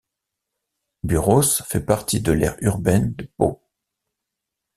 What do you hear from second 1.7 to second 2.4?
partie de